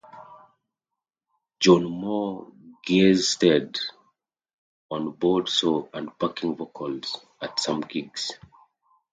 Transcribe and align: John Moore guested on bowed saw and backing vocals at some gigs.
John 1.59 1.83
Moore 1.83 2.53
guested 2.83 3.77
on 4.89 5.11
bowed 5.11 5.47
saw 5.47 5.89
and 5.93 6.09
backing 6.17 6.55
vocals 6.55 7.23
at 7.39 7.59
some 7.59 7.81
gigs. 7.81 8.31